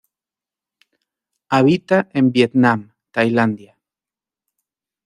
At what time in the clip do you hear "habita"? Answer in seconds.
1.47-2.09